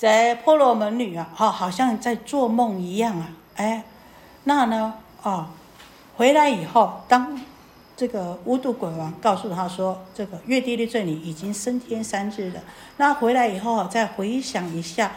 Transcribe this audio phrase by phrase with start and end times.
[0.00, 3.84] 在婆罗门女啊，哦，好像在做梦一样啊，哎，
[4.44, 5.46] 那呢，哦，
[6.16, 7.38] 回来以后，当
[7.98, 12.62] 这个无毒鬼王告诉他说，这个月地利罪女已经升天三日了，
[12.96, 15.12] 那回来以后再回想一下，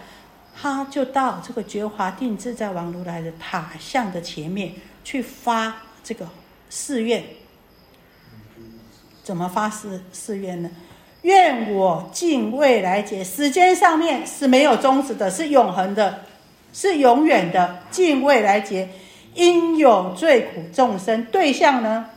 [0.54, 4.74] 他就到这个觉华定自在王如来的塔像的前面
[5.06, 6.28] 去发这个
[6.70, 7.24] 誓愿，
[9.24, 10.70] 怎么发誓誓愿呢？
[11.24, 16.20] 愿我尽未来劫，时间上面是没有终止的，是永恒的，
[16.72, 17.80] 是永远的。
[17.90, 18.90] 尽未来劫，
[19.34, 22.08] 应有罪苦众生对象呢，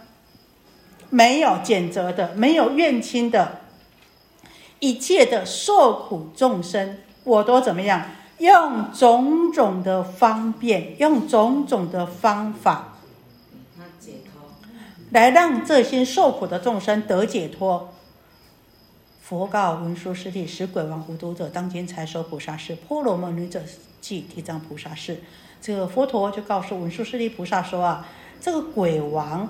[1.09, 3.61] 没有谴责的，没有怨亲的，
[4.81, 8.03] 一切的受苦众生，我都怎么样？
[8.39, 12.99] 用种种的方便，用种种的方法，
[13.99, 14.43] 解脱
[15.11, 17.95] 来让这些受苦的众生得解脱。
[19.29, 23.61] 佛告文殊师利：“使鬼王无毒者，当今才受菩萨是婆罗门女者，
[24.01, 25.21] 即地藏菩萨是。”
[25.61, 28.07] 这个佛陀就告诉文殊师利菩萨说：“啊，
[28.41, 29.49] 这个鬼王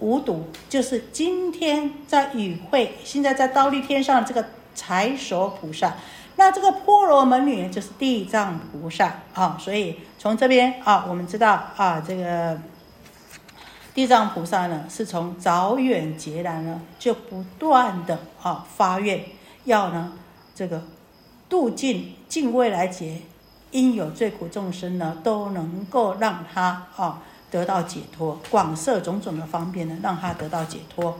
[0.00, 5.94] 无毒，就是今天在与会，现在在刀立天上这个财首菩萨。
[6.36, 9.56] 那这个婆罗门女就是地藏菩萨啊。
[9.58, 12.60] 所以从这边啊，我们知道啊，这个。”
[13.96, 19.24] 地藏菩萨呢，是从早远劫来呢，就不断的啊发愿，
[19.64, 20.12] 要呢
[20.54, 20.82] 这个
[21.48, 23.22] 度尽尽未来劫，
[23.70, 31.18] 应有罪苦众生呢，都能够让他啊得到解脱，广设种种的方便呢，让他得到解脱。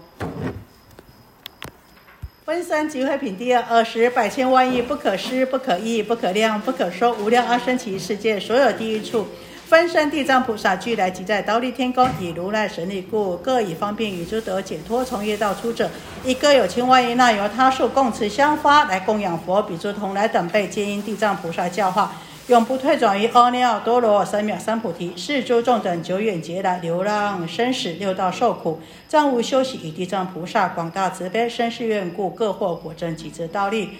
[2.44, 9.26] 分身集会品第二，二十百千万亿不可思、不可议、不可量、不可说，无量阿僧祇世界所有地狱处。
[9.66, 15.90] 分身地藏菩萨俱来即在刀立天宫，以如来神力故，各以方便与诸得解脱从业道出者，
[16.24, 22.12] 亦各有情万亿那由他数供持香花来供养佛，比诸同来等辈皆因地藏菩萨教化，
[22.46, 25.16] 永不退转于阿耨多罗三藐三菩提。
[25.16, 33.98] 是诸众等久远劫来流浪生死六道受苦，暂无休息，以地藏菩萨广大慈悲生世愿故，各获果证及之道力，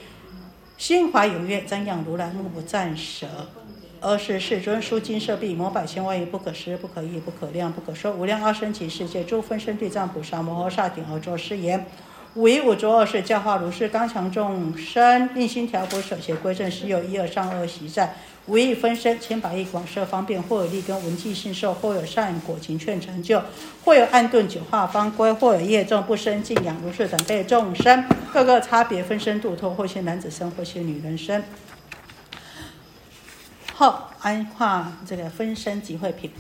[0.79, 3.27] 心怀踊跃瞻仰如来，目不暂舍。
[4.01, 11.87] 二是世尊书金舍币，摩百千万亿不可思、不可议、不可量、不可说，无量阿僧祇世界诸分身地藏菩萨摩诃萨顶而作是言：
[12.35, 18.15] 五一五浊二世教化如是刚强众生，令心调伏舍邪归正，实有一二善恶习在。
[18.47, 23.43] 五一分身千百亿广设方便，或有利根闻记信受，或有善果勤劝成就，
[23.85, 31.43] 或有暗顿九化方归，或有业众不生敬仰如是等辈众生，各个差别分身度脱，或现男子身，或现女人身。
[33.79, 36.33] 好，安看这个分身集会品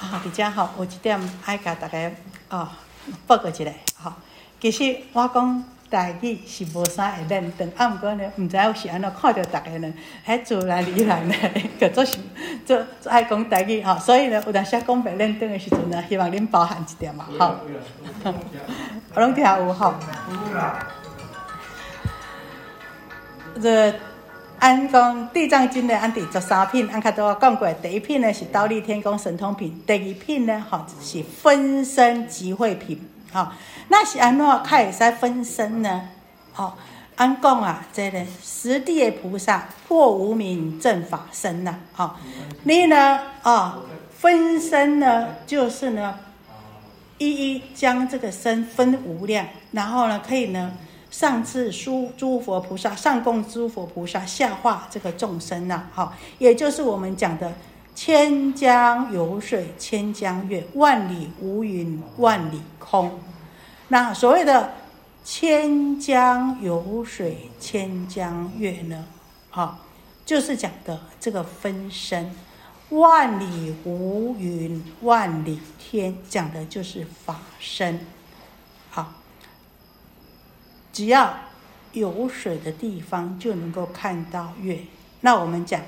[0.00, 0.72] 啊，比较好。
[0.78, 2.10] 有一点爱甲大家
[2.48, 2.78] 啊
[3.26, 3.70] 报告一下。
[3.94, 4.16] 好，
[4.58, 9.92] 其实我讲台语是无啥会认同，啊，毋过呢，毋知影是安怎看着大家呢，
[10.26, 11.34] 迄自然而然呢，
[11.78, 12.16] 个做是
[12.64, 17.60] 做爱讲台语吼，所以呢，有当时讲袂认同的时阵呢，希望恁包含一点嘛，好。
[19.14, 19.94] 我 拢听有吼。
[23.60, 23.94] 这。
[24.60, 33.00] 按讲地藏经呢，按第十三品，按较多讲过，第一品呢是刀立天宫神通品，第二品呢，吼是分身集会品，
[33.32, 33.46] 吼，
[33.88, 36.08] 那是安怎开会使分身呢？
[36.52, 36.72] 吼，
[37.14, 42.10] 按讲啊，这个十地的菩萨破无明正法身呐，吼，
[42.64, 46.18] 你呢，哦，分身呢，就是呢，
[47.18, 50.72] 一一将这个身分无量，然后呢，可以呢。
[51.10, 57.52] 上至诸诸佛菩萨，上供诸佛菩萨，下化这个众生呐，好，也就是我们讲的
[57.94, 63.18] 千江有水千江月，万里无云万里空。
[63.88, 64.74] 那所谓的
[65.24, 69.06] 千江有水千江月呢，
[69.50, 69.78] 好，
[70.26, 72.30] 就是讲的这个分身，
[72.90, 77.98] 万里无云万里天，讲的就是法身。
[80.98, 81.32] 只要
[81.92, 84.80] 有水的地方就能够看到月。
[85.20, 85.80] 那我们讲，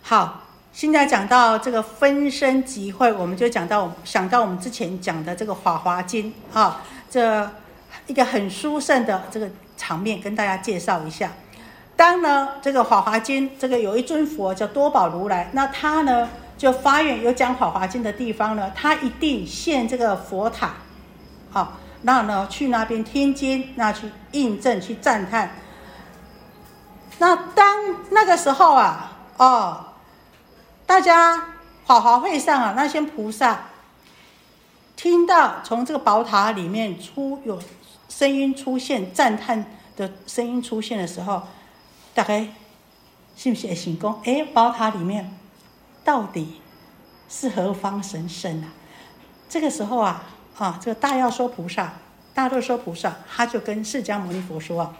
[0.00, 7.50] 好，现在讲到这个分身集会，我们就讲到想到我们之前讲的这个《法华经》啊，这
[8.06, 11.32] 一个很殊胜的这个场面，跟大家介绍一下。
[11.94, 20.76] 当呢这个《法华经》这个有一尊佛叫多宝如来，那他呢就发愿有讲《法华经》的地方呢，他一定建这个佛塔，
[21.50, 21.80] 好。
[22.02, 25.50] 那呢，去那边听经，那去印证，去赞叹。
[27.18, 27.76] 那当
[28.10, 29.86] 那个时候啊，哦，
[30.86, 31.48] 大家
[31.84, 33.62] 法华会上啊，那些菩萨
[34.94, 37.60] 听到从这个宝塔里面出有
[38.08, 39.64] 声音出现，赞叹
[39.96, 41.42] 的声音出现的时候，
[42.14, 42.48] 大概
[43.34, 43.74] 信不信？
[43.74, 45.36] 行宫，哎，宝塔里面
[46.04, 46.60] 到底
[47.28, 48.68] 是何方神圣啊？
[49.48, 50.22] 这个时候啊，
[50.58, 51.92] 啊，这个大药说菩萨，
[52.34, 54.92] 大乐说菩萨，他就跟释迦牟尼佛说：“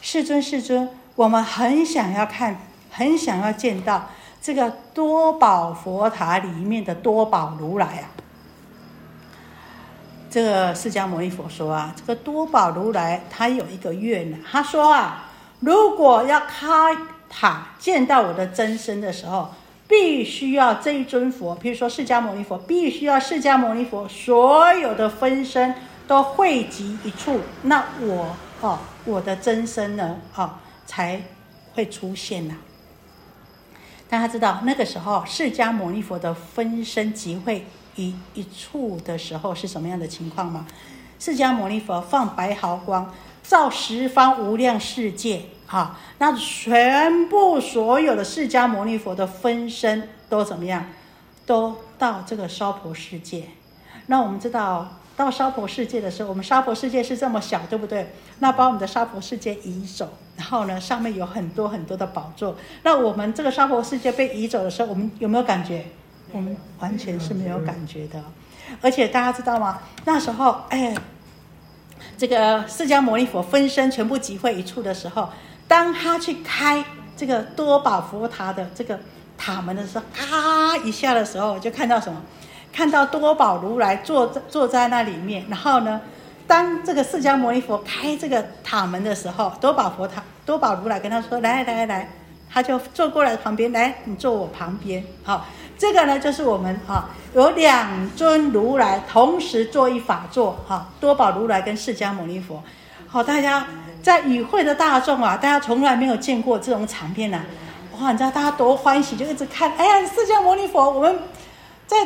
[0.00, 2.58] 世尊，世尊，我们很想要看，
[2.90, 4.08] 很想要见到
[4.40, 8.08] 这个多宝佛塔里面的多宝如来啊。”
[10.30, 15.26] 这个释迦牟尼佛说啊：“这个多宝如来他有一个愿呢，他说啊，
[15.60, 16.96] 如果要开
[17.28, 19.50] 塔见到我的真身的时候。”
[19.92, 25.74] 必须要这一尊佛，比如说释迦牟尼佛，必须要释迦牟尼佛所有的分身
[26.08, 30.52] 都汇集一处，那我哦，我的真身呢，哦，
[30.86, 31.20] 才
[31.74, 32.54] 会出现呐。
[34.08, 37.66] 大家知道那个时候释迦牟尼佛的分身集会
[37.96, 40.66] 一一处的时候是什么样的情况吗？
[41.18, 43.12] 释迦牟尼佛放白毫光，
[43.42, 45.42] 照十方无量世界。
[45.66, 50.84] 好，那全部所有的释迦牟尼佛的分身都怎么样？
[51.44, 53.44] 都到这个娑婆世界。
[54.06, 58.12] 那我们知道，到娑婆世界的时候，我们娑婆世界是这么小，对不对？
[58.38, 62.56] 那把我们的娑婆世界移走，然后呢，上面有很多很多的宝座。
[62.82, 65.86] 那我们这个娑婆世界被移走的时候，我们有没有感觉？
[66.32, 68.22] 我们完全是没有感觉的。
[68.80, 69.80] 而且大家知道吗？
[70.04, 70.94] 那时候，哎，
[72.16, 75.28] 这个释迦牟尼佛分身全部集会一处的时候。
[75.68, 76.84] 当他去开
[77.16, 78.98] 这个多宝佛塔的这个
[79.38, 82.20] 塔门的时候，咔一下的时候，就看到什么？
[82.72, 85.46] 看到多宝如来坐在坐在那里面。
[85.48, 86.00] 然后呢，
[86.46, 92.10] 当这个释迦牟尼佛开这个塔门的时候，多宝佛塔多宝如来跟他说：“来来来，
[92.50, 95.46] 他就坐过来旁边，来你坐我旁边。”好，
[95.82, 102.62] 这个呢就是我们啊，有两尊如来同时坐一法座，哈，多宝如来跟释迦牟尼佛。
[103.08, 103.66] 好，大家。
[104.00, 107.40] 在与会的大众啊，大家从来没有见过这种场面呐！
[108.00, 109.72] 哇，你知道大家多欢喜，就一直看。
[109.76, 111.18] 哎呀，释迦牟尼佛，我们
[111.86, 111.96] 在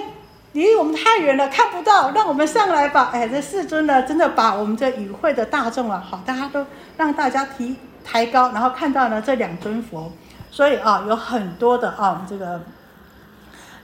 [0.52, 3.11] 离我们太远了，看不到，让我们上来吧！
[3.12, 6.64] 哎，这世尊呢，真的把我们这与会的大众啊，好，大家都
[6.96, 10.12] 让大家提抬高，然后看到了这两尊佛，
[10.50, 12.61] 所以啊，有很多的啊，这个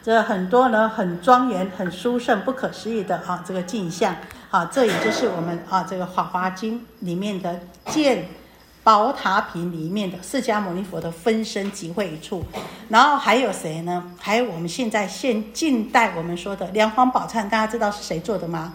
[0.02, 4.16] 这很多呢，很庄严、很殊胜、不可思议的啊，这个镜像。
[4.50, 8.26] 啊，这也就是我们啊，这个《法华经》里面的见
[8.84, 12.44] 宝塔品里面的释迦牟尼佛的分身集会一处，
[12.90, 14.12] 然后还有谁呢？
[14.20, 18.74] 还有我们现在现近代我们说的梁皇宝忏，大家知道是谁做的吗？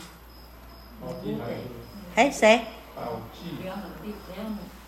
[2.15, 2.61] 哎，谁？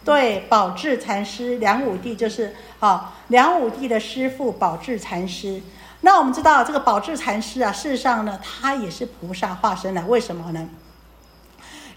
[0.03, 5.61] 对，宝智禅师，梁武帝就是啊，梁武帝的师傅宝智禅师。
[6.01, 10.01] 那我们知道这个宝智禅师啊，事实上呢，他也是菩萨化身的。
[10.05, 10.69] 为什么呢？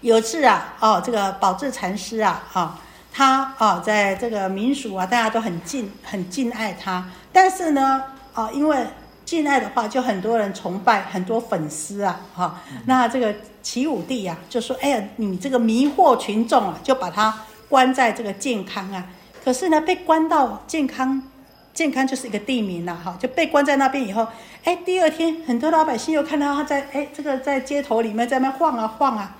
[0.01, 2.77] 有次啊，哦，这个宝智禅师啊，啊，
[3.13, 7.09] 他啊，在这个民俗啊，大家都很敬、很敬爱他。
[7.31, 8.03] 但是呢，
[8.33, 8.85] 啊，因为
[9.23, 12.59] 敬爱的话，就很多人崇拜，很多粉丝啊，哈。
[12.85, 17.33] 那这个齐武帝呀，就说：“哎呀，你这个迷惑群众啊，就把他
[17.69, 19.05] 关在这个健康啊。
[19.41, 21.23] 可是呢，被关到健康。”
[21.73, 24.27] 健康就是一个地名了哈，就被关在那边以后，
[24.63, 29.35] 哎，第二天很多老百姓又看到他在哎这个在街头里面在那晃啊晃啊，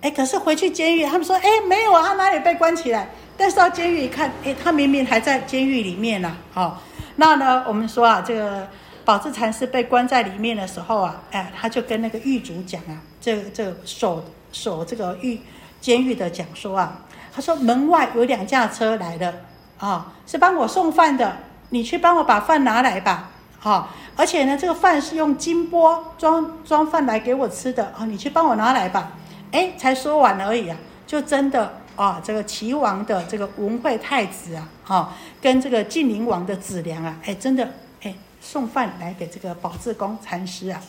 [0.00, 3.08] 哎，可是回去监狱，他们说哎没有啊，他哪里被关起来？
[3.36, 6.80] 但是到监狱一看，哎，他明明还在监狱里面呢，好，
[7.16, 8.68] 那呢我们说啊，这个
[9.04, 15.40] 宝智禅师被关在里面的时候啊，哎，他就跟那个狱卒讲啊，这这守守这个狱
[15.80, 17.00] 监狱的讲说啊，
[17.34, 19.34] 他说门外有两架车来了
[19.78, 21.36] 啊，是帮我送饭的。
[21.70, 29.12] 你去帮我把饭拿来吧，好，而且呢，这个饭是用金钵装装饭来给我吃的啊，你去帮我拿来吧。
[29.52, 37.68] 哎，才说完而已啊，就真的啊，这个齐王的这个文惠太子啊，哈，跟这个晋灵王的子良啊，哎，真的
[38.02, 40.80] 哎，送饭来给这个宝智公禅师啊。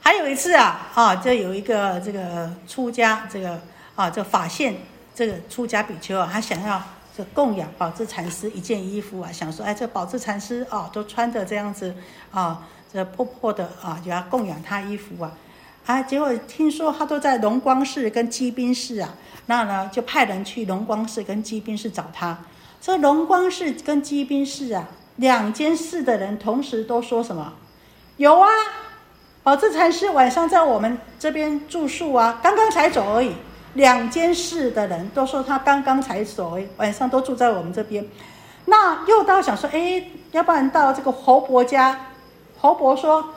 [0.00, 3.60] 还有一次啊，啊，这有一个这个出家这个
[3.94, 4.76] 啊，这法线
[5.14, 6.82] 这个出家比丘啊，他想要。
[7.26, 11.94] 供养宝智禅师一件衣服啊，想说，哎，这宝智禅师啊，都穿着这样子
[12.30, 15.32] 啊，这破破的啊，就要供养他衣服啊，
[15.86, 19.14] 啊，结果听说他都在龙光寺跟积宾寺啊，
[19.46, 22.38] 那呢就派人去龙光寺跟积宾寺找他。
[22.80, 27.54] 这龙光寺跟积宾寺啊，两间寺的人同时都说什么？
[28.16, 28.48] 有啊，
[29.42, 33.32] 宝智禅师晚上在我们这边住宿啊，刚刚才走而已。
[33.78, 38.04] 两间室的人都说他刚刚才走，晚上都住在我们这边。
[38.64, 42.06] 那又到想说，哎，要不然到这个侯伯家。
[42.58, 43.32] 侯伯说：“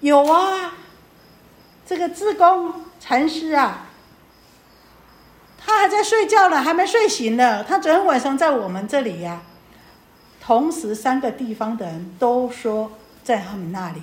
[0.00, 0.74] 有啊，
[1.86, 3.86] 这个自宫禅师啊，
[5.58, 7.64] 他还在睡觉呢，还没睡醒呢。
[7.64, 9.40] 他昨天晚上在我们这里呀。
[10.38, 12.92] 同时三个地方的人都说
[13.24, 14.02] 在他们那里。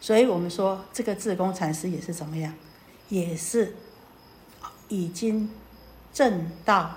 [0.00, 2.52] 所以我们说这个智公禅师也是怎么样，
[3.08, 3.76] 也是
[4.88, 5.50] 已经
[6.12, 6.90] 证到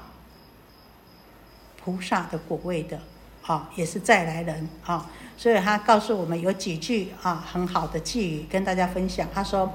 [1.83, 2.99] 菩萨的果位的，
[3.45, 5.09] 啊，也是再来人啊。
[5.37, 9.27] 所以他告诉我们有几句啊很好的寄语跟大家分享。
[9.33, 9.71] 他说：“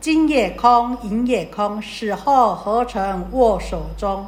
[0.00, 4.26] 金也空，银也空，死后何曾握手中？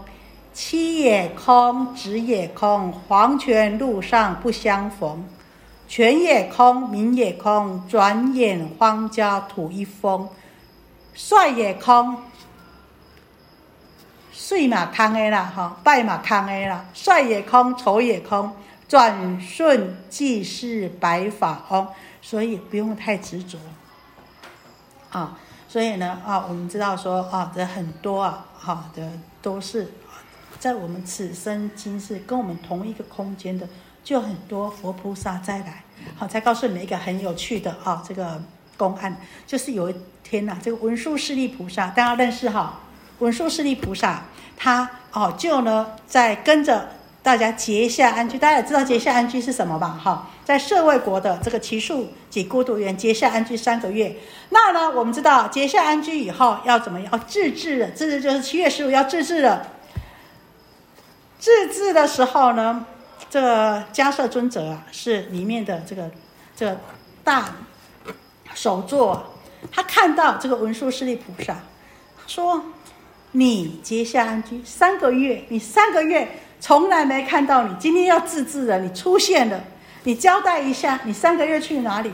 [0.54, 5.24] 妻也空，子也空，黄泉路上不相逢。
[5.86, 10.28] 权也空，名也空，转眼荒郊土一封。
[11.20, 12.16] 帅也空，
[14.30, 18.54] 睡马康的啦，哈，拜马康的啦，帅也空，丑也空。”
[18.88, 21.88] 转瞬即是白发哦，
[22.22, 23.58] 所以不用太执着
[25.10, 25.36] 啊。
[25.68, 29.10] 所以呢啊，我们知道说啊，这很多啊，好的
[29.42, 29.92] 都是
[30.60, 33.68] 在我们此生今世跟我们同一个空间的，
[34.04, 35.82] 就很多佛菩萨再来。
[36.16, 38.40] 好，再告诉你们一个很有趣的啊，这个
[38.78, 39.92] 公案，就是有
[40.28, 42.80] 天呐，这个文殊师利菩萨大家认识哈？
[43.20, 44.24] 文殊师利菩萨
[44.56, 46.90] 他哦，就呢在跟着。
[47.20, 49.88] 大家结下安居，大家也知道结下安居是什么吧？
[50.02, 54.16] 哈，在舍卫国的这个奇树及孤独园结下安居三个月。
[54.48, 57.12] 那呢，我们知道结下安居以后要怎么样？
[57.12, 59.66] 哦自治的，自治就是七月十五要自治了。
[61.38, 62.86] 自治的时候呢，
[63.28, 66.10] 这个迦摄尊者啊，是里面的这个
[66.56, 66.80] 这个
[67.22, 67.56] 大
[68.54, 69.34] 首座，
[69.70, 71.56] 他看到这个文殊师利菩萨，
[72.26, 72.64] 说
[73.32, 76.28] ：“你结下安居三个月，你三个月。”
[76.60, 79.62] 从来没看到你，今天要自治了，你出现了，
[80.02, 82.10] 你交代一下，你三个月去哪里？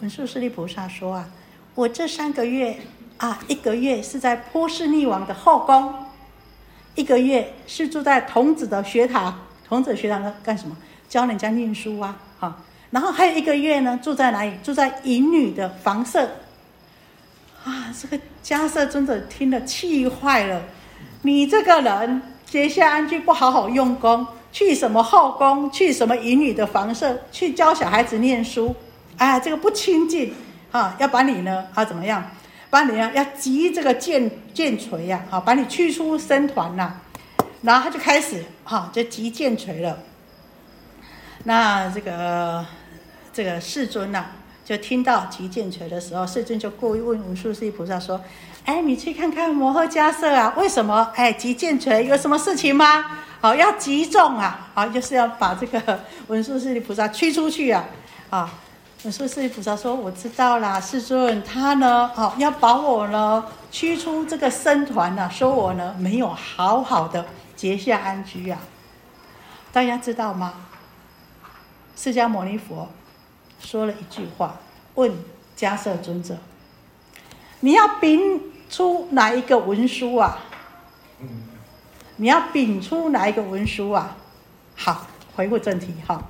[0.00, 1.28] 文殊师利菩萨说啊，
[1.74, 2.78] 我这三个月
[3.18, 5.92] 啊，一个月是在波斯匿王的后宫，
[6.94, 10.74] 一个月是住在童子的学堂，童子学堂干干什么？
[11.06, 12.16] 教人家念书啊，
[12.90, 14.52] 然后还有一个月呢，住在哪里？
[14.62, 16.28] 住在淫女的房舍。
[17.64, 20.62] 啊，这个迦摄尊者听了气坏了，
[21.22, 22.22] 你这个人。
[22.46, 28.74] 结下安居不好好用功，去什么后宫，去什么淫女的房舍，去教小孩子念书，
[29.18, 30.34] 哎，这个不清净
[30.72, 30.96] 啊！
[30.98, 32.28] 要把你呢啊怎么样？
[32.68, 36.92] 把你啊要击这个剑剑锤呀，好把你驱出僧团呐。
[37.62, 39.96] 然后他就开始哈就击剑锤了。
[41.44, 42.66] 那这个
[43.32, 44.26] 这个世尊呐，
[44.64, 48.20] 就听到极剑锤的时候，世尊就故意问文殊师利菩萨说。
[48.66, 50.52] 哎，你去看看摩诃迦叶啊？
[50.56, 51.10] 为什么？
[51.16, 53.06] 哎，极剑锤有什么事情吗？
[53.40, 54.68] 好，要击中啊！
[54.74, 57.86] 好，就是要把这个文殊师利菩萨驱出去啊！
[58.28, 58.52] 啊，
[59.02, 67.24] 文殊师利菩萨说：“我知道啦，世尊，他呢，好要把我呢驱出这个僧团呢，说我呢没有好好的
[67.56, 68.60] 结下安居啊。
[69.72, 70.52] 大家知道吗？
[71.96, 72.86] 释迦牟尼佛
[73.60, 74.56] 说了一句话，
[74.94, 75.12] 问
[75.56, 76.36] 迦叶尊者。”
[77.62, 78.40] 你要禀
[78.70, 80.38] 出哪一个文书啊？
[82.16, 84.16] 你要禀出哪一个文书啊？
[84.74, 86.22] 好，回复正题哈。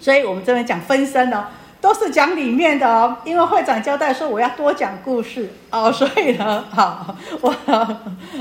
[0.00, 1.46] 所以我们这边讲分身哦，
[1.80, 3.18] 都是讲里面的哦。
[3.24, 7.56] 因为会长交代说我要多讲故事哦，所以呢，好，我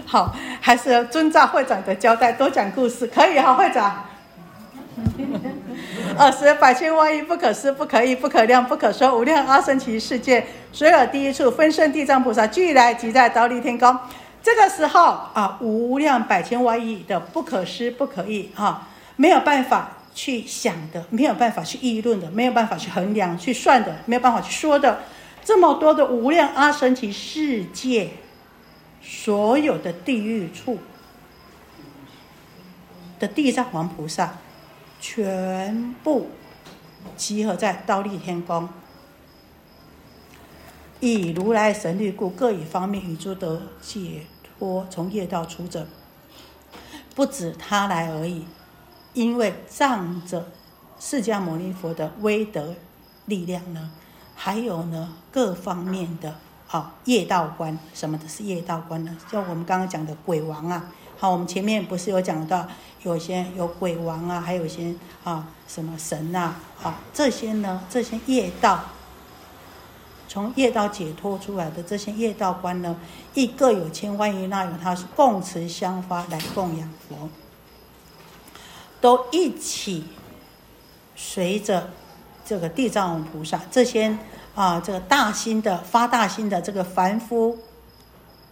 [0.08, 4.06] 好还是遵照会长的交代，多讲故事可以哈，会长。
[6.20, 13.98] 二十百千万亿不可思不可议不可量不可说无量阿僧祇世界所有第一处分身地藏菩萨俱来即在刀立天宫。
[14.44, 15.02] 这个时候
[15.34, 25.04] 啊，无量百千万亿的不可思不可议啊，没有办法去想的，没有办法去议论的，没有办法去衡量去算的，没有办法去说的，
[25.46, 28.10] 这么多的无量阿僧祇世界
[29.02, 30.80] 所有的地狱处
[33.20, 34.34] 的地藏王菩萨。
[35.00, 36.28] 全部
[37.16, 38.68] 集合在倒立天宫，
[41.00, 45.88] 以如来神力故，各以方面与诸得解脱，从业道出者，
[47.16, 48.46] 不止他来而已。
[49.14, 50.48] 因为仗着
[51.00, 52.76] 释迦牟尼佛的威德
[53.26, 53.92] 力量呢，
[54.36, 56.36] 还有呢各方面的
[56.70, 59.18] 啊业道观，什么的是业道观呢？
[59.32, 60.92] 像我们刚刚讲的鬼王啊。
[61.22, 62.66] 好，我们前面不是有讲到，
[63.04, 64.96] 有些有鬼王啊，还有些
[65.26, 68.86] 啊什么神呐，啊这些呢，这些业道，
[70.30, 72.96] 从业道解脱出来的这些业道观呢，
[73.34, 77.30] 亦各有千万亿那有他是共持香花来供养佛，
[79.02, 80.06] 都一起
[81.18, 81.90] 随着
[82.46, 84.18] 这个地藏王菩萨这些
[84.56, 87.58] 啊这个大心的发大心的这个凡夫，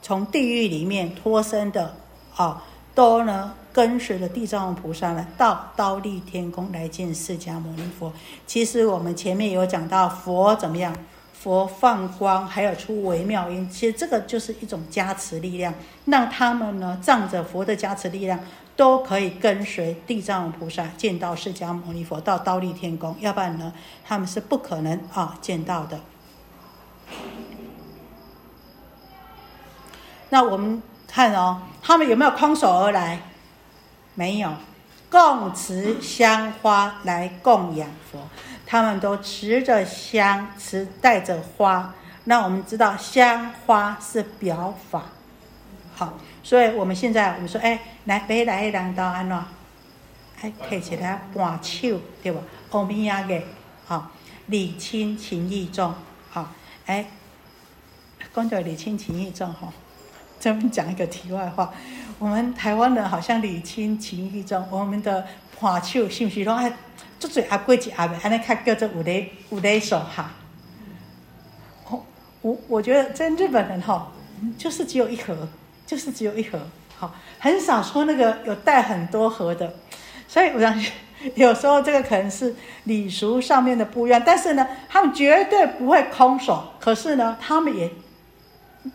[0.01, 1.95] 从地狱里面脱身的。
[2.37, 2.63] 啊，
[2.95, 8.13] 都呢跟随着地藏王菩萨呢，到刀立天宫来见释迦牟尼佛。
[8.45, 10.95] 其实我们前面有讲到佛怎么样，
[11.33, 15.73] 佛放光，还有出微妙音，其实这个就是一种加持力量，
[16.05, 18.39] 让他们呢仗着佛的加持力量，
[18.75, 23.73] 都可以跟随地藏王菩萨见到释迦牟尼佛到刀立天宫，要不然呢
[24.05, 25.99] 他们是不可能啊见到的。
[30.29, 33.19] 那我们看哦，他们有没有空手而来？
[34.13, 34.51] 没有，
[35.09, 38.19] 供持香花来供养佛，
[38.65, 41.93] 他们都持着香，持带着花。
[42.25, 45.03] 那我们知道香花是表法，
[45.95, 49.45] 好，所以我们现在我们说，哎，来，别来一两刀安怎？
[50.41, 52.41] 哎，提起来半手，对吧？
[52.71, 53.43] 欧米亚嘅，
[53.85, 54.11] 好，
[54.47, 55.93] 礼轻情意重，
[56.29, 56.51] 好，
[56.85, 57.05] 哎，
[58.35, 59.71] 讲到礼轻情意重，哈。
[60.47, 61.73] 这边讲一个题外话，
[62.17, 65.27] 我们台湾人好像礼轻情意重，我们的
[65.59, 66.71] 花手是不是拢爱
[67.19, 70.31] 做做阿贵子阿伯，安尼看叫做有礼有礼手哈。
[71.89, 72.05] 我
[72.41, 74.09] 我我觉得在日本人哈，
[74.57, 75.35] 就是只有一盒，
[75.85, 76.57] 就是只有一盒，
[76.97, 79.73] 好，很少说那个有带很多盒的，
[80.29, 80.81] 所以我想
[81.35, 87.91] 有时候这个可能是礼俗上面的不一样，但是呢，他们绝对不会空手，可是呢，他们也。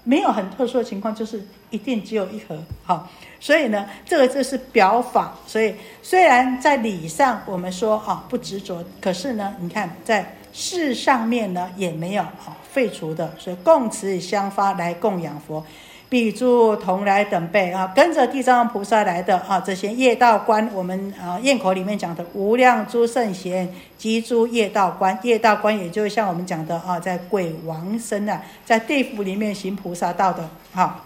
[0.05, 3.09] 没有很特殊的情况，就是一定只有一盒，好，
[3.41, 5.35] 所以呢，这个就是表法。
[5.47, 15.65] 所以虽然在理上我们说啊不执着，可是呢，你看在事上面呢也没有啊废除的，所以供持香发来供养佛。
[16.13, 31.01] 比诸同来等辈啊，跟着地藏菩萨来的啊，这些业道观，我们啊堰口里面讲的无量诸圣贤及诸业道观，业道观也就像我们讲的啊，在鬼王身啊，在地府里面行菩萨道的哈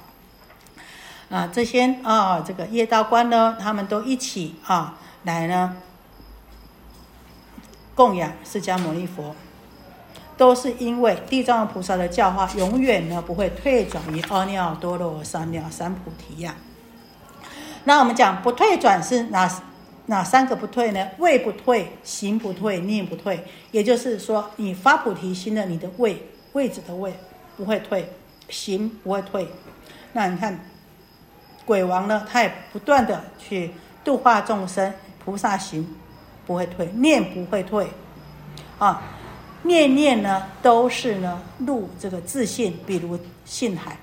[1.31, 5.77] 啊，这些啊这个业道观呢，他们都一起啊来呢
[7.95, 9.37] 供养释迦牟尼佛。
[10.37, 16.55] 都是因为地藏菩萨的教化，永远呢不会退转于阿耨多罗三藐三菩提呀。
[17.85, 19.51] 那我们讲不退转是哪
[20.07, 21.09] 哪三个不退呢？
[21.19, 23.45] 位不退，行不退，念不退。
[23.71, 27.15] 也就是说，你发菩提心的，你的位位置的位
[27.57, 28.13] 不会退，
[28.49, 29.49] 行不会退。
[30.13, 30.61] 那你看
[31.65, 33.73] 鬼王呢，他也不断的去
[34.05, 34.93] 度化众生，
[35.25, 35.97] 菩萨行
[36.47, 37.89] 不会退，念不会退
[38.79, 39.03] 啊。
[39.67, 43.99] 念念呢都是呢入这个自信，比如信海。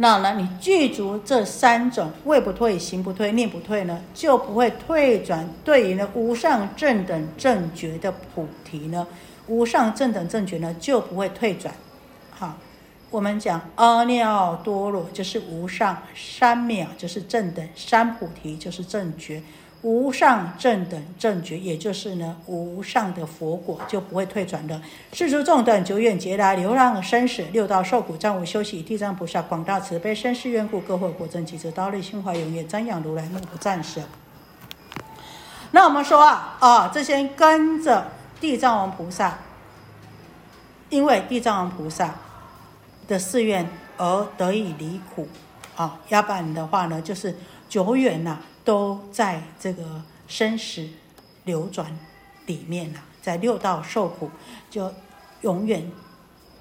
[0.00, 9.04] 那呢，你具足这三种位不退、行不退、念不退呢，就不会退转对于呢无上正等正觉的菩提呢，
[9.48, 11.74] 无上正等正觉呢就不会退转。
[12.30, 12.56] 好，
[13.10, 19.42] 我们讲阿耨多罗就是无上，三藐就是正等，三菩提就是正觉。
[19.82, 24.80] 无上正等正觉，也就是呢无上的佛果，就不会退转的。
[25.12, 28.82] 世俗众等久远劫来流浪生死，六道受苦，暂无休息。
[28.82, 34.00] 地藏菩萨广大慈悲，深施愿故，各获果真及之，刀立心怀永业，瞻仰如来，目不暂舍。
[35.70, 38.08] 那我们说啊，啊，这些跟着
[38.40, 39.38] 地藏王菩萨，
[40.88, 42.16] 因为地藏王菩萨
[43.06, 45.28] 的誓愿而得以离苦
[45.76, 47.36] 啊，要不然的话呢，就是
[47.68, 48.38] 久远呐。
[48.68, 49.82] 都在这个
[50.26, 50.86] 生死
[51.44, 51.90] 流转
[52.44, 54.30] 里面了，在六道受苦，
[54.68, 54.92] 就
[55.40, 55.90] 永远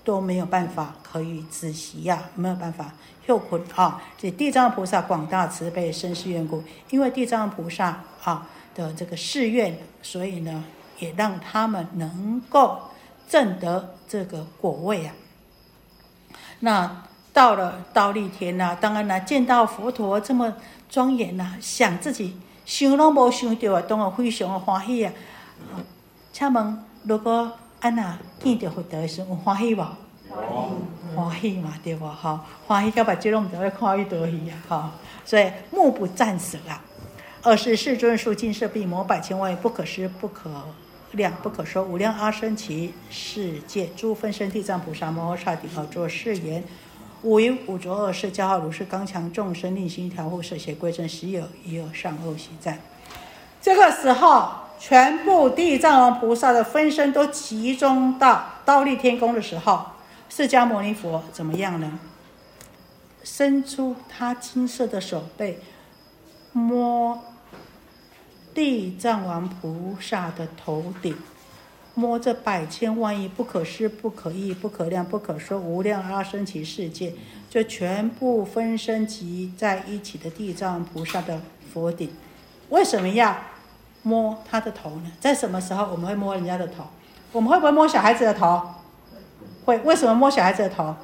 [0.06, 2.94] 都没有办法可以止息呀，没有办法
[3.26, 4.02] 受苦啊！
[4.18, 10.64] 这地藏菩萨广大慈悲，生死缘故，因为地藏菩萨啊的这个誓愿，所以呢，
[11.00, 12.84] 也让他们能够
[13.28, 15.14] 证得这个果位啊。
[16.62, 20.56] 那到了刀立天呐，当然了，见到佛陀这么。
[20.90, 25.12] 庄严呐，想自己想拢无想到啊，当然非常的欢喜啊。
[26.32, 29.86] 请问，如果安那见到佛陀的时，有欢喜无？
[31.16, 32.08] 欢喜嘛，对无？
[32.08, 34.54] 哈，欢喜到把这拢唔知要看伊多喜啊！
[34.68, 34.92] 哈，
[35.26, 36.82] 所以目不暂舍啊。
[37.44, 40.52] 二是世尊数尽设币摩百千万不可思不可
[41.12, 46.64] 量不可说无量阿僧祇世界诸分身地藏菩萨摩诃萨顶头作誓言。
[47.28, 52.80] 五于五浊恶世，教号如是刚强众生，令心调护，舍邪归正，实有一二善恶喜在。
[53.62, 59.88] 这个时候，全部地藏王菩萨的分身都集中到倒立天宫的时候，
[60.30, 62.00] 释迦牟尼佛怎么样呢？
[63.26, 65.60] 伸出他金色的手背，
[66.54, 67.22] 摸
[68.54, 71.14] 地藏王菩萨的头顶。
[71.98, 77.12] 摸这百千万亿不可思、不可议、不可量、不可说无量阿僧祇世界，
[77.50, 81.42] 就全部分身集在一起的地藏菩萨的
[81.74, 82.12] 佛顶。
[82.70, 83.36] 为什么要
[84.04, 85.12] 摸他的头呢？
[85.20, 86.84] 在什么时候我们会摸人家的头？
[87.32, 88.62] 我们会不会摸小孩子的头？
[89.66, 89.80] 会。
[89.80, 90.96] 为什么摸小孩子的头？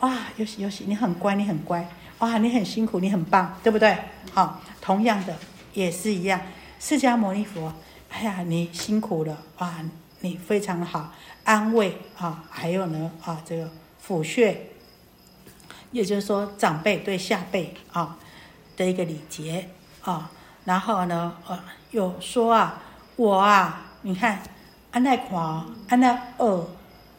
[0.00, 1.88] 哇，尤喜尤喜，你很乖，你很乖。
[2.18, 3.96] 哇，你很辛苦，你很棒，对不对？
[4.32, 5.36] 好，同样的
[5.74, 6.40] 也是一样。
[6.80, 7.72] 释迦牟尼佛，
[8.10, 9.76] 哎呀，你辛苦了哇，
[10.24, 11.12] 你非常好，
[11.44, 13.68] 安慰啊，还有呢啊，这个
[14.02, 14.56] 抚恤，
[15.90, 18.16] 也就是说长辈对下辈啊
[18.74, 19.68] 的一个礼节
[20.00, 20.30] 啊。
[20.64, 21.60] 然后呢，呃，
[21.90, 22.80] 有说啊，
[23.16, 24.42] 我啊，你看，
[24.92, 26.66] 安那看，安那学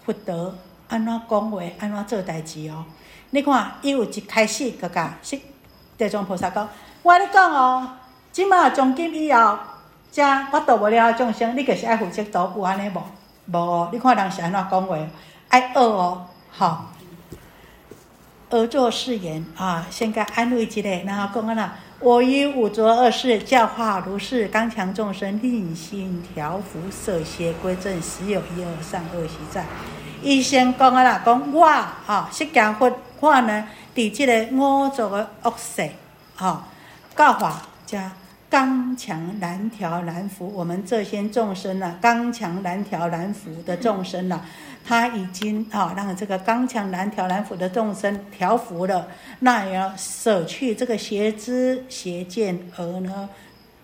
[0.03, 2.85] 福德，安那讲话，安那做代志哦。
[3.29, 5.39] 你看，伊有一开始个个是
[5.95, 6.67] 地藏菩萨讲，
[7.03, 7.87] 我跟你讲哦，
[8.31, 9.59] 即马从今以后，
[10.15, 13.03] 这我度无了众生，你就是爱负责度，有安尼无？
[13.51, 14.95] 无，你看人是安怎讲话，
[15.49, 16.93] 爱学哦，好，
[18.49, 29.65] 学做誓言啊，先该安慰一下，然后讲安那，我以五浊恶世教化如是刚强众生，令心调伏，色邪归正，时有一二善恶习在。
[30.21, 32.89] 伊先讲啊啦，讲我啊，释迦佛。
[33.19, 35.89] 话呢，伫即个五浊的恶世，
[36.37, 36.59] 吼，
[37.17, 38.11] 教化加
[38.55, 44.39] 刚强难调难服，我们这些众生呢，刚强难调难服的众生呢，
[44.81, 53.27] 他已经啊，让这个刚强难调难服的众生调服了，那也要舍去这个邪知邪见，而呢，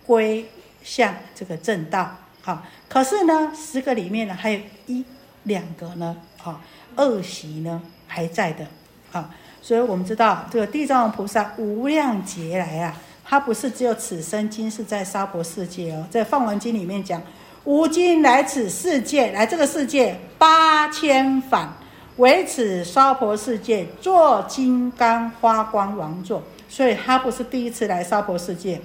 [0.06, 0.46] 归
[0.82, 2.10] 向这个正道。
[2.42, 5.04] 好，可是呢，十个里面呢，还有一
[5.44, 6.62] 两个呢，啊，
[6.96, 8.66] 恶习呢还在的。
[9.12, 9.30] 啊，
[9.62, 12.96] 所以我们知道这个地藏王菩萨无量劫来啊，
[13.32, 17.22] 他不是只有此生今世在娑婆世界哦，在放完经里面讲，
[17.64, 21.74] 吾今来此世界，来这个世界八千返，
[22.18, 28.82] 为此娑婆世界做金刚花光王座，所以他不是第一次来娑婆世界，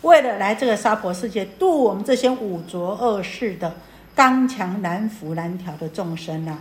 [0.00, 3.74] 为了来这个娑婆世界度我们这些五浊恶世的
[4.14, 6.58] 刚强难服难调的众生啊。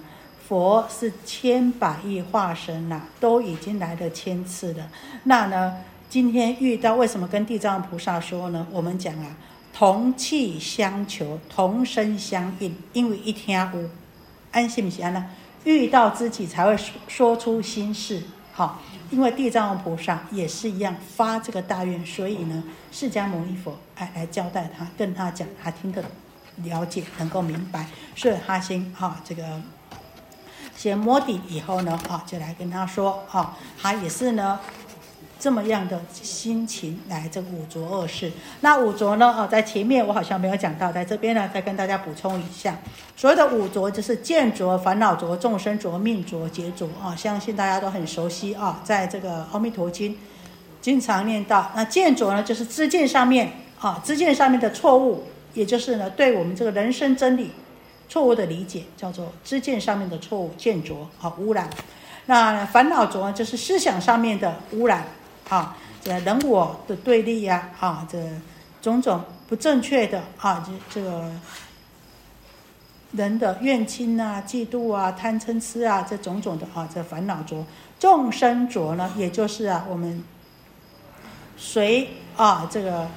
[0.49, 4.85] 佛是千百亿化身呐，都已经来了千次了。
[5.23, 5.77] 那呢，
[6.11, 8.67] 今天遇到为什么跟地藏菩萨说呢？
[8.69, 9.33] 我们讲啊，
[9.73, 13.89] 同气相求，同声相应，因为一听无
[14.51, 15.25] 安信不安呢？
[15.63, 18.21] 遇到知己才会说出心事。
[18.51, 26.03] 好，因为地藏王菩萨也是一样发这个大愿，所以呢，释迦牟尼佛哎来交代他，跟他讲，他听得
[26.57, 29.61] 了解，能够明白，所以他先哈这个。
[30.75, 34.59] 先摸底以后呢，啊，就来跟他说，啊，他也是呢，
[35.41, 38.31] 这么样的心情来这个五浊恶世。
[38.59, 42.77] 那五浊呢，啊，在前面我好像没有讲到，在这边呢，再跟大家补充一下，
[43.17, 50.13] 所谓的五浊就是见浊、烦恼浊、众生浊、命浊、劫浊啊，相信大家都很熟悉啊，在这个《阿弥陀经》
[50.79, 51.71] 经常念到。
[51.75, 55.23] 那见浊呢，就是知见上面啊，知见上面的错误，
[55.55, 57.49] 也就是呢，对我们这个人生真理。
[58.07, 61.69] 错误的理解叫做知见上面的错误见浊啊污染，
[62.25, 65.05] 那烦恼浊就是思想上面的污染
[65.51, 68.17] 啊，这人我的对立呀啊，这
[68.81, 71.29] 种种不正确的啊，这这个
[73.11, 77.65] 人的怨亲啊、嫉妒啊、贪嗔痴啊，这种种的啊，这烦恼浊
[77.99, 80.23] 众生浊呢，也就是啊我们
[81.57, 83.07] 随啊这个。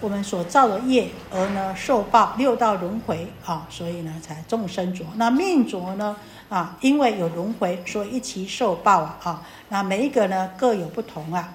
[0.00, 5.06] 我们所造的业而呢受报六道轮回啊，所以呢才众生浊。
[5.16, 6.16] 那命浊呢
[6.48, 9.46] 啊，因为有轮回，所以一起受报啊啊。
[9.68, 11.54] 那每一个呢各有不同啊。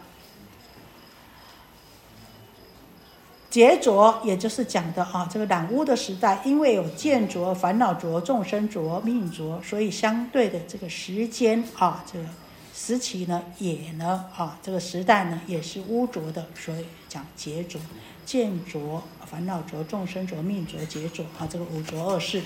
[3.50, 12.26] 劫浊也就是讲的啊，这个染污的时代，因为有见浊、烦恼浊、众生浊、命浊，所以相对的这个时间啊，这个
[12.74, 17.80] 时期呢也呢啊，这个时代呢也是污浊的，所以讲劫浊。
[18.26, 22.42] 见浊、烦恼浊、众生浊、命浊、劫浊啊，这个五浊恶世。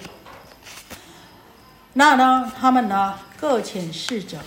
[1.94, 4.38] 那呢，他们呢各遣侍者，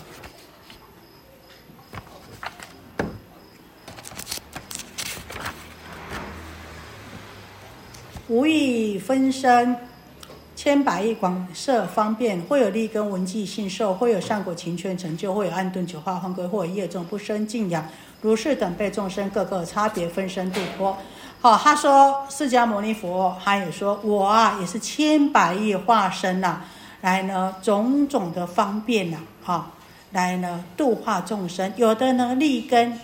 [8.29, 9.77] 无意分身，
[10.55, 17.87] 千百亿广设方便，会有利根闻记信受，会有善果情圈成就，会有暗顿九化换归，或有业众不生敬仰，
[18.21, 20.97] 如是等辈众生，各个差别分身度脱。
[21.43, 26.61] 好，他说释迦牟尼佛，他也说我啊，也是千百亿化身呐，
[27.01, 29.67] 来呢种种的方便呐，哈，
[30.13, 31.73] 来呢度化众生。
[31.75, 32.97] 有的呢立根，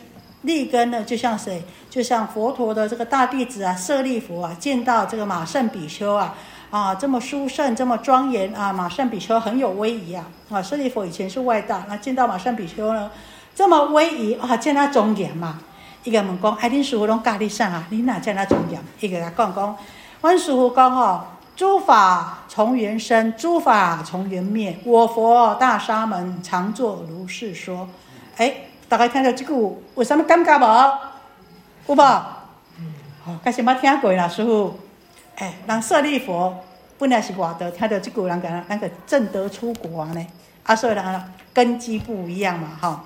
[0.43, 1.65] 立根呢就像谁？
[1.91, 6.33] 就像佛陀的这个大弟子啊，舍利弗啊，见到这个马胜比丘啊，
[6.71, 13.11] 啊这么殊胜，这么庄严啊，马胜比丘很有威仪啊，啊舍利弗以前是外道，那见到马胜比丘呢，
[13.53, 15.59] 这么威仪啊，见他庄严嘛。
[16.05, 17.87] 伊甲问讲，哎，恁师傅拢教你啥啊？
[17.91, 18.81] 恁哪遮那重要？
[19.01, 19.77] 伊甲讲讲，
[20.21, 21.23] 阮师傅讲吼，
[21.57, 24.79] 诸法从缘生，诸法从缘灭。
[24.85, 27.89] 我佛大沙门常作如是说。
[28.37, 28.55] 哎，
[28.89, 30.99] 大家听到即句，有啥物感觉无？
[31.89, 32.03] 有无？
[33.27, 34.79] 哦，开始捌听过啦，师傅。
[35.37, 36.57] 哎，人舍利佛
[36.99, 40.27] 本来是外道，听到即句人讲，那个正得出国呢。
[40.63, 43.05] 啊，所以呢，根基不一样嘛，哈。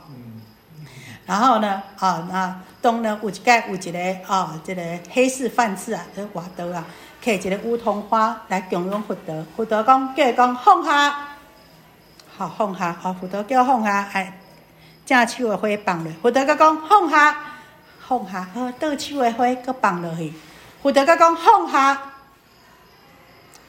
[1.24, 6.84] 然后呢，啊，那当呢有一个有一个啊，这个黑市贩子啊，这外道啊，
[7.22, 9.46] 摕一个梧桐花来供养佛陀。
[9.56, 11.14] 佛陀讲，叫伊讲放下，
[12.36, 14.36] 好放下，好佛陀叫放下，哎，
[15.06, 16.12] 正手的花放落。
[16.20, 17.36] 佛陀佮讲放下，
[18.00, 20.32] 放下，好倒手的花佮放落去。
[20.82, 22.02] 佛陀佮讲放下，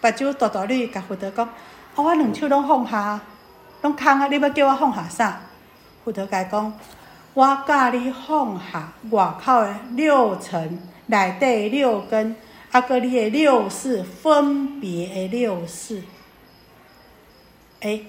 [0.02, 1.48] 把手大大绿，甲佛陀讲，
[1.94, 3.20] 我两手拢放下，
[3.84, 5.40] 拢空啊，你要叫我放下啥？
[6.04, 6.74] 佛陀甲伊讲。
[7.34, 12.36] 我教你放下外口的六尘，内底六根，
[12.72, 16.04] 啊，个你的六识分别的六识。
[17.82, 18.02] 哎，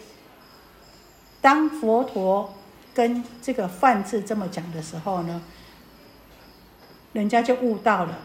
[1.41, 2.53] 当佛陀
[2.93, 5.41] 跟这个梵志这么讲的时候呢，
[7.15, 8.19] 人家就悟到了，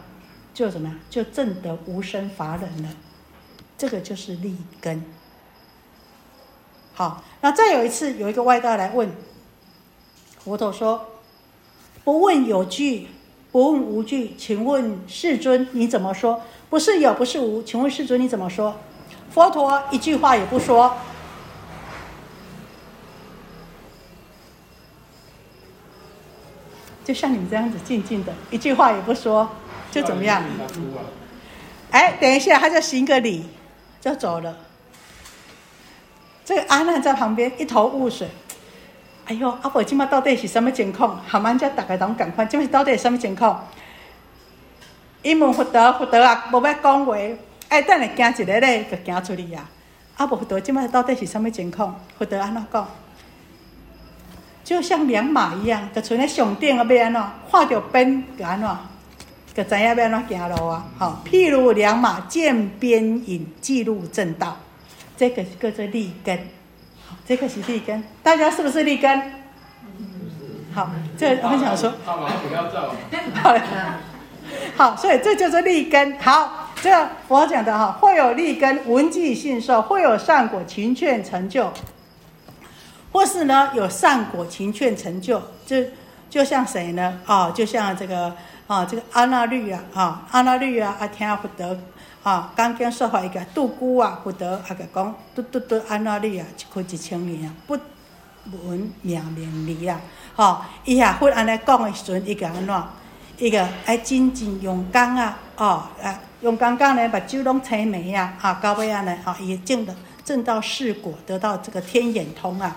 [0.52, 2.90] 就怎么样，就证得无生法忍了。
[3.78, 5.02] 这个就是立根。
[6.92, 9.10] 好，那再有一次，有一个外道来问。
[10.44, 11.06] 佛陀说
[12.02, 13.08] ：“不问有据，
[13.52, 16.42] 不问无据，请问世尊你怎么说？
[16.70, 18.74] 不是有，不是无，请问世尊你怎么说？”
[19.30, 20.96] 佛陀一句话也不说，
[27.04, 29.48] 就像你们这样子静静的，一句话也不说，
[29.92, 30.42] 就怎么样？
[31.90, 33.44] 哎，等一下，他就行个礼，
[34.00, 34.56] 就走了。
[36.44, 38.28] 这个阿难在旁边一头雾水。
[39.30, 41.16] 哎哟，阿婆，今麦到底是什么情况？
[41.24, 43.64] 好嘛，这大家拢共款，今麦到底是什么情况？
[45.22, 47.14] 伊问佛陀，佛陀啊，无要讲话，
[47.68, 49.70] 哎，等下行一个咧，就行出去啊。
[50.16, 51.94] 阿婆，佛陀，今麦到底是什么情况？
[52.18, 52.88] 佛陀安怎讲？
[54.64, 57.22] 就像两马一样，就存咧上顶啊，要安怎？
[57.52, 58.68] 看到边就安怎？
[59.54, 60.84] 就知影要安怎行路啊？
[60.98, 64.56] 好，譬如两马见边影，记录正道，
[65.16, 66.36] 这个叫做立根。
[67.30, 69.22] 这个是立根，大家是不是立根？
[70.74, 71.92] 好，这我想说。
[72.04, 72.26] 好，
[74.76, 76.18] 好，所以这就是立根。
[76.18, 76.90] 好，这
[77.28, 81.72] 我讲的哈，会有立根，闻记信受，会有善果勤劝成就，
[83.12, 85.84] 或是呢有善果勤劝成就，就
[86.28, 87.20] 就像谁呢？
[87.26, 88.34] 啊，就像这个
[88.66, 91.78] 啊，这个阿那律啊，啊，阿那律啊，阿听不得。
[92.22, 97.78] 啊，刚刚说话一个杜姑啊，不得啊个讲，嘟嘟嘟安那里啊，一块一千年啊，不
[98.66, 99.98] 闻名名利啊，
[100.36, 102.84] 吼，伊也会安尼讲的时阵，伊个安怎？
[103.38, 112.76] 伊个爱真正用功啊，哦，啊，用功讲呢，把酒拢青梅啊，啊，到尾啊呢，啊，也证的证到世果，得到这个天眼通啊，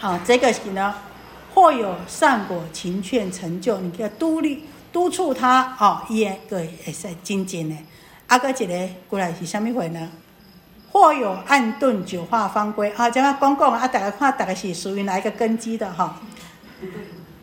[0.00, 0.92] 好，这个是呢，
[1.54, 4.64] 或有善果勤劝成就，你叫独立。
[4.92, 7.76] 督促他哦，伊个会使精进的。
[8.26, 10.08] 啊，个一个过来是啥物货呢？
[10.90, 13.88] 或有暗顿九化方规啊，怎啊讲讲啊？
[13.88, 16.20] 大家看，大家是属于哪一个根基的哈？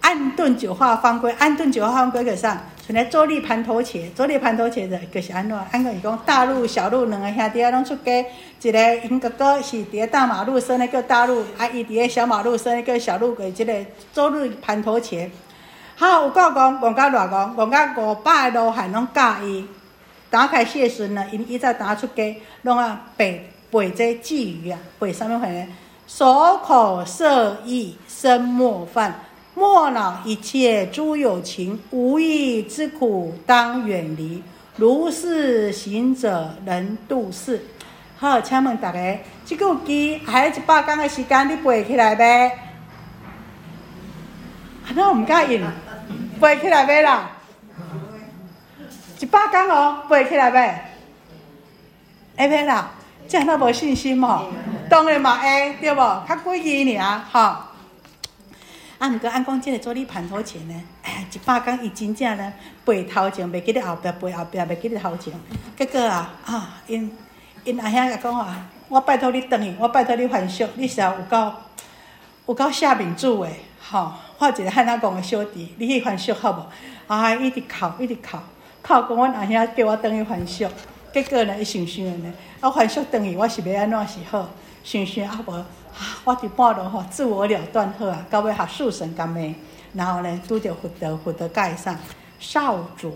[0.02, 2.62] 暗顿九化方规，暗顿九化方规个啥？
[2.88, 5.58] 像咧周立盘头切，周立盘头切的，就是安怎？
[5.72, 8.26] 安个是讲大陆、小陆两个兄弟啊，拢出家。
[8.62, 13.74] 一个因哥哥是伫咧大马路生咧叫大陆，啊，伊伫咧小马路生咧叫小陆，个即个
[14.14, 15.30] 周立盘头切。
[16.00, 19.68] 好，有够讲，讲到偌讲，讲到五百个罗汉拢教伊
[20.30, 25.68] 打开谢时呢，因伊再打出家，拢啊背背这寄语啊，背啥物话呢？
[26.08, 29.20] 守口摄意，身莫犯，
[29.54, 34.42] 莫恼一切诸有情，无义之苦当远离。
[34.78, 37.66] 如是行者，能度世。
[38.16, 42.58] 好，请问大家，即句记还有一百天的时间，你背起来呗？
[44.96, 45.62] 那我们甲应。
[46.40, 47.32] 背起来袂啦？
[49.20, 50.74] 一百工哦，背起来袂？
[52.38, 52.92] 会袂啦？
[53.28, 54.50] 这样那无信心哦，
[54.90, 56.26] 当然嘛会，对无？
[56.28, 57.40] 较几年尔吼。
[59.00, 60.74] 啊，毋过按讲即个做你盘头前呢，
[61.32, 62.54] 一百工伊真正呢
[62.86, 65.34] 背头前，袂记得后壁背后壁，袂记得头前。
[65.78, 67.18] 结果啊啊，因
[67.66, 71.54] 因阿兄甲讲啊，我拜托你等去，我拜托你还俗，你是有够
[72.48, 74.14] 有够下面子诶，吼。
[74.40, 77.14] 我一个汉人讲的小弟，你去还俗好无？
[77.14, 78.38] 啊，一直哭，一直哭，
[78.82, 80.66] 哭讲阮阿兄叫我等于还俗。
[81.12, 84.48] 结果呢，伊想想呢，啊还俗等于我是要安怎是好？
[84.82, 85.66] 想想啊无，
[86.24, 89.54] 我伫半路吼自我了断好啊，到尾学树神甘的，
[89.94, 91.98] 然后呢，拄着福德福德盖上
[92.40, 93.12] 少佐，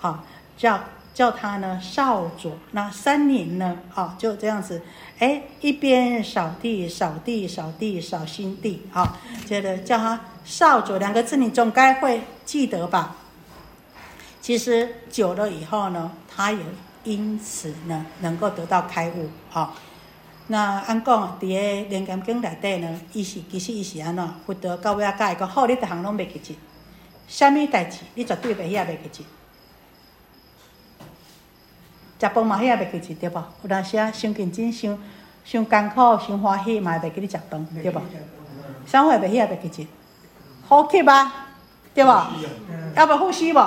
[0.00, 0.24] 哈，
[0.56, 0.80] 叫
[1.12, 2.50] 叫他呢少佐。
[2.70, 4.80] 那三年呢，啊，就这样子，
[5.18, 13.16] 哎，一边扫地扫地扫地扫新地，啊，接着叫他少佐两个字，你总该会记得吧？
[14.40, 16.58] 其实久了以后呢，他也
[17.04, 19.72] 因此呢，能够得到开悟，哈。
[20.48, 24.34] 那按讲，伫个连甘经内底呢，伊是其实伊是安怎？
[24.44, 26.54] 福德到尾啊，甲伊讲，好，你逐项拢袂记住，
[27.28, 29.24] 虾米代志，你绝对袂遐袂记住。
[32.20, 33.44] 食饭嘛，遐袂记住，对无？
[33.62, 34.98] 有当时啊，伤认真、伤
[35.44, 38.02] 伤艰苦、伤欢喜，嘛会袂记你食饭，对无？
[38.84, 39.88] 啥货袂遐袂记住？
[40.80, 41.32] 呼吸啊，
[41.94, 42.26] 对无？
[42.94, 43.58] 要不呼吸无？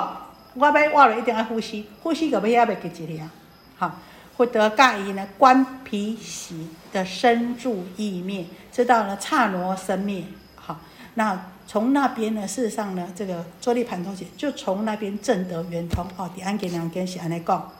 [0.54, 3.30] 我要活了一定要呼吸，呼吸个要遐袂记住哩啊，
[3.78, 3.92] 好。
[4.36, 10.24] 获得盖伊呢观皮习的深住意灭，知道了刹那生灭。
[10.54, 10.78] 好，
[11.14, 16.06] 那从那边呢，事实上呢，这个坐立盘同学就从那边正得圆通。
[16.18, 17.72] 哦，第安给两根是安尼讲，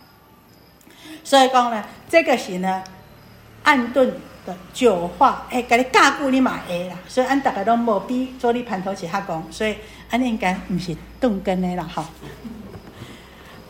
[1.22, 2.82] 所以讲呢，这个是呢
[3.66, 4.08] 暗顿
[4.46, 6.96] 的九化，哎，给你教过你嘛会啦。
[7.08, 9.76] 所以俺大家都无比做你盘同学他讲，所以
[10.08, 11.84] 安应该不是顿根的啦。
[11.92, 12.04] 吼，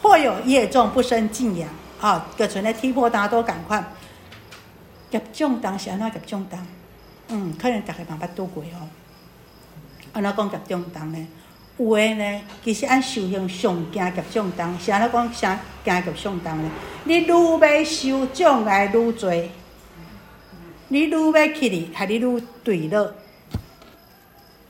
[0.02, 1.68] 或有业重不生敬仰。
[1.98, 3.82] 啊，个存咧提婆达多共款，
[5.11, 6.66] 业障重是安怎业障当？
[7.28, 8.85] 嗯，可能逐个嘛捌拄过哦。
[10.12, 11.26] 安怎讲业障当呢？
[11.78, 16.70] 有诶呢，其实按修行上惊业障重，是安怎讲啥惊业障当呢？
[17.04, 19.32] 你愈要修障碍愈多，
[20.88, 23.12] 你愈要去哩，害你愈对落。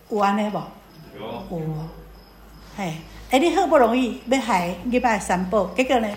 [0.09, 0.63] 有安尼无？
[1.19, 1.59] 有。
[1.59, 1.89] 有。
[2.77, 2.95] 嘿，
[3.31, 6.09] 哎，你好不容易要害礼拜三宝，结果呢？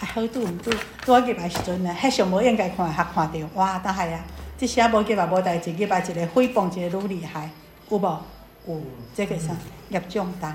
[0.00, 0.70] 啊，好拄毋拄，
[1.04, 4.22] 拄啊入来时阵呢，迄上无应该看，还看着，哇，大害啊！
[4.58, 7.50] 即写无入来无代志，入来一个诽谤一个愈厉害，
[7.88, 8.22] 有无？
[8.66, 8.82] 有，
[9.14, 9.54] 这个啥
[9.88, 10.52] 业障重。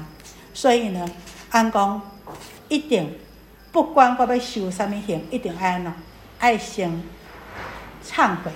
[0.53, 1.09] 所以呢，
[1.49, 2.01] 按讲
[2.67, 3.17] 一定，
[3.71, 5.93] 不管我要修啥物行，一定爱安怎，
[6.37, 6.91] 爱先
[8.05, 8.51] 忏悔，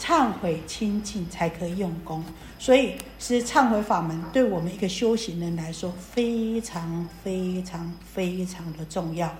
[0.00, 2.24] 忏悔清净才可以用功。
[2.58, 9.30] 所以，是忏悔法门对我们一个修行人来说，非常非常非常的重要。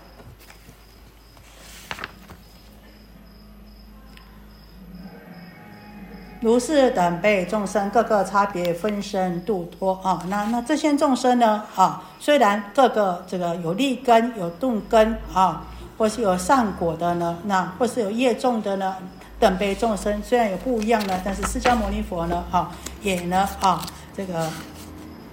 [6.42, 10.24] 如是等辈众生，各个差别分身度脱啊。
[10.28, 15.66] 那那这些众生呢啊，虽然各个这个有利根、有钝根啊，
[15.98, 18.96] 或是有善果的呢，那或是有业重的呢，
[19.40, 22.70] 等辈众生虽然有不一样呢，但是释迦牟尼佛呢啊，
[23.02, 23.82] 也呢啊
[24.14, 24.50] 这个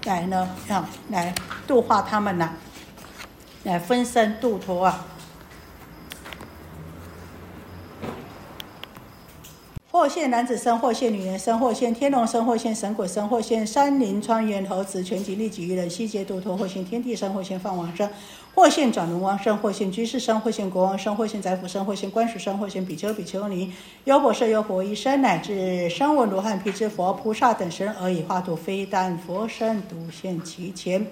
[0.05, 1.35] 来呢啊来
[1.67, 2.49] 度化他们呢，
[3.63, 5.05] 来分身度脱啊。
[9.91, 18.07] 或现男子身，或现女人身，或现天龙身，或现神鬼身，或现山林川原猴子全景利己于人，悉皆度脱；或现天地身，或现放王身，
[18.57, 23.71] 或现转轮王身，或现居士身，或现国王身，或现宰府身，或现官属身，或现比丘、比丘尼、
[24.05, 31.05] 优婆塞、优婆夷身，乃至声闻、罗汉、辟支佛、菩萨等身，而以化度非但佛身独现其前。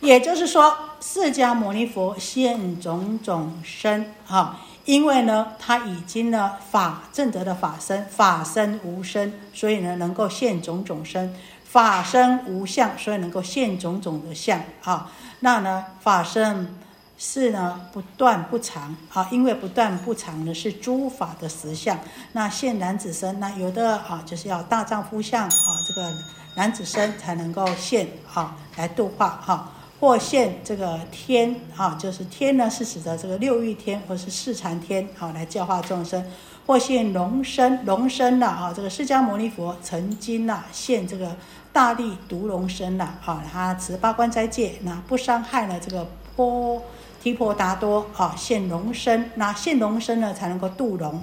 [0.00, 4.58] 也就是说，释迦牟尼佛现种种身，哈。
[4.84, 11.28] 因为呢，他已经呢法正德的法身，法身无身，所以呢能够现种种身；
[11.62, 15.12] 法身无相，所以能够现种种的相啊。
[15.44, 16.74] 那呢法身
[17.18, 21.98] 是呢不断不长啊，因为不断不长呢是诸法的实相。
[22.32, 26.12] 那现男子身，那有的啊就是要大丈夫相啊，这个
[26.54, 29.72] 男子身才能够现啊来度化哈。
[30.00, 36.20] 或现这个天啊，就是天呢，是指的这个六欲天或是四禅天啊，来教化众生；
[36.66, 41.36] 或现龙身，龙身呐啊，这个释迦牟尼佛曾经呐现这个
[41.72, 46.82] 大力独龙身呐啊，他持八关斋戒，那不伤害了这个波
[47.22, 51.22] 提婆达多啊，现龙身，那现龙身呢才能够渡龙。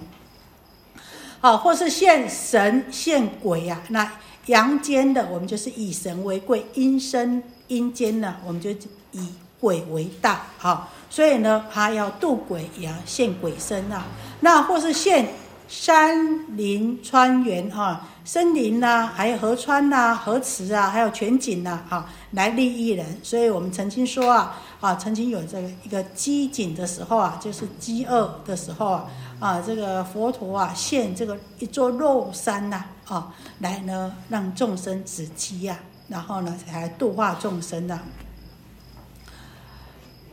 [1.40, 4.12] 好，或是现神现鬼呀，那
[4.48, 7.44] 阳间的我们就是以神为贵，阴身。
[7.70, 8.72] 阴间呢，我们就
[9.12, 9.30] 以
[9.60, 14.06] 鬼为大，哈，所以呢，他要渡鬼，也要现鬼身啊。
[14.42, 15.28] 那或是现
[15.68, 23.06] 山林川原哈，森林呐，还有河川呐、河池啊，还有全景呐，哈，来利益人。
[23.22, 29.06] 所以我们曾经说啊，啊，曾经有这个一个饥馑的时候啊，就是饥饿的时候啊，
[29.40, 35.78] 啊，这个佛陀啊，现这个一座肉山呐，啊，来呢让众生止饥呀。
[36.08, 37.86] 然后呢，才度化众生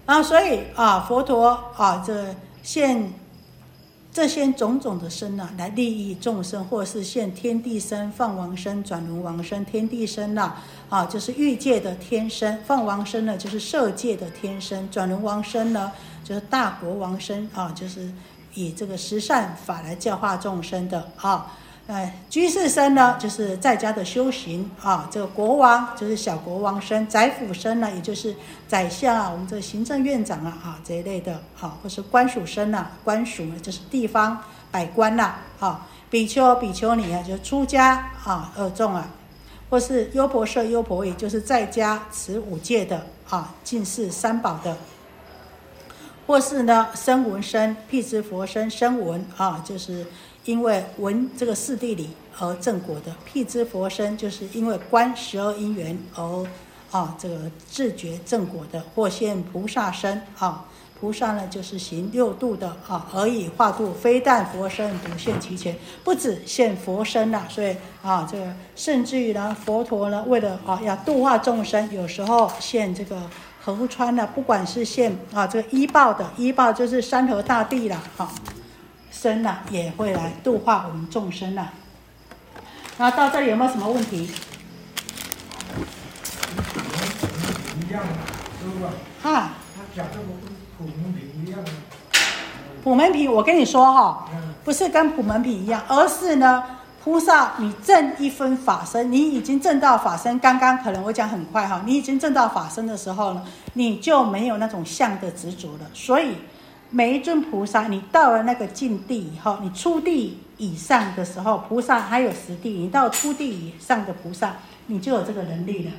[0.06, 3.12] 啊，所以啊，佛陀啊，这现
[4.12, 10.54] 这些种种的身呐，来利益众生，或是现天地身、放王身、转轮王身、天地身呐，
[10.88, 15.90] 啊，就是欲界的天身；放王身呢，就是色界的天身；转轮王身呢，
[16.24, 18.10] 就是大国王身啊，就是
[18.54, 21.52] 以这个十善法来教化众生的啊。
[21.88, 25.08] 哎，居士身呢，就是在家的修行啊。
[25.08, 28.34] 这个国王就是小国王身，宰辅身呢，也就是
[28.66, 34.36] 宰相啊，我们这个行政院长啊，啊这一类的啊，或是官属身呐，官属呢就是地方
[34.72, 39.08] 百官呐，啊，比丘、比丘尼啊，就出家啊，二众啊，
[39.70, 44.76] 或是优婆塞、优婆夷，就是在家持五戒的啊，近视三宝的，
[46.26, 50.04] 或是呢，声闻身、辟支佛身、声闻啊，就是。
[50.46, 56.46] 因为闻这个四谛里而正果的辟支佛身，就是因为观十二因缘而
[56.90, 60.64] 啊这个自觉正果的，或现菩萨身啊，
[61.00, 73.20] 菩萨呢就是行六度的啊，而以化度，非但佛身独现其前，不止现佛身了，所以啊这个甚至于呢佛陀呢为了啊要度化众生，有时候现这个
[73.60, 78.32] 河川呢，不管是现啊这个依报的依报就是山河大地了啊。
[79.18, 81.72] 生了也会来度化我们众生了。
[82.98, 84.30] 那到这里有没有什么问题？
[89.22, 89.50] 哈。
[89.74, 91.70] 他讲这个跟普门品一样的。
[92.84, 94.28] 普门品，我跟你说哈，
[94.62, 96.62] 不是跟普门品一样，而是呢，
[97.02, 100.38] 菩萨你证一分法身，你已经证到法身。
[100.38, 103.42] 刚刚可能我讲很快哈，你已经证到法身的时候呢，
[103.72, 106.34] 你就没有那种相的执着了，所以。
[106.96, 115.90] 每一尊菩萨，你到了那个境地以后，你初地以上的时候，菩萨还有实地，你到初地以上的菩萨，你就有这个能力了。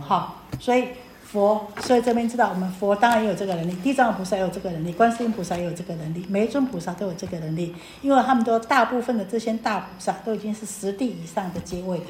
[0.00, 0.88] 好，所以
[1.22, 12.06] 佛，所以这边知道，我们佛当然也有这个能力，地藏菩萨也有这个能力，观世音菩萨也有这个能力，每一尊菩萨都有这个能力，因为他们都大部分的这些大菩萨都已经是实地以上的阶位的，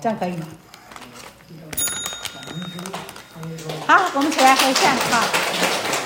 [0.00, 0.46] 这样可以吗？
[3.86, 6.05] 好，我们起来合相，好。